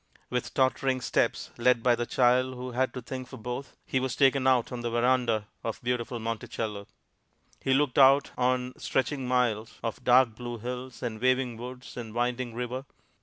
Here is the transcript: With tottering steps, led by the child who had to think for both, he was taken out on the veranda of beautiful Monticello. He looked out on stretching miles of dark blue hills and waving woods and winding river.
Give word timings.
With 0.31 0.55
tottering 0.55 0.99
steps, 0.99 1.51
led 1.59 1.83
by 1.83 1.93
the 1.93 2.07
child 2.07 2.55
who 2.55 2.71
had 2.71 2.91
to 2.95 3.03
think 3.03 3.27
for 3.27 3.37
both, 3.37 3.75
he 3.85 3.99
was 3.99 4.15
taken 4.15 4.47
out 4.47 4.71
on 4.71 4.81
the 4.81 4.89
veranda 4.89 5.45
of 5.63 5.79
beautiful 5.83 6.17
Monticello. 6.17 6.87
He 7.61 7.75
looked 7.75 7.99
out 7.99 8.31
on 8.35 8.73
stretching 8.79 9.27
miles 9.27 9.77
of 9.83 10.03
dark 10.03 10.33
blue 10.33 10.57
hills 10.57 11.03
and 11.03 11.21
waving 11.21 11.55
woods 11.55 11.97
and 11.97 12.15
winding 12.15 12.55
river. 12.55 12.85